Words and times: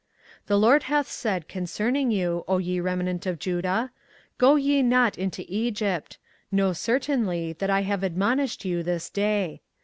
24:042:019 0.45 0.45
The 0.47 0.57
LORD 0.57 0.83
hath 0.83 1.07
said 1.07 1.47
concerning 1.47 2.09
you, 2.09 2.43
O 2.47 2.57
ye 2.57 2.79
remnant 2.79 3.27
of 3.27 3.37
Judah; 3.37 3.91
Go 4.39 4.55
ye 4.55 4.81
not 4.81 5.15
into 5.15 5.45
Egypt: 5.47 6.17
know 6.51 6.73
certainly 6.73 7.53
that 7.53 7.69
I 7.69 7.81
have 7.81 8.01
admonished 8.01 8.65
you 8.65 8.81
this 8.81 9.11
day. 9.11 9.61